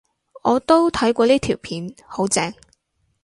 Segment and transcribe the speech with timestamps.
[0.41, 2.51] 我都睇過呢條片，好正